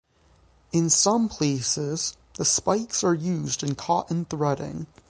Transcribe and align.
In 0.71 0.89
some 0.89 1.29
places, 1.29 2.17
the 2.33 2.43
spikes 2.43 3.03
are 3.03 3.13
used 3.13 3.61
in 3.61 3.75
cotton 3.75 4.25
threading. 4.25 4.87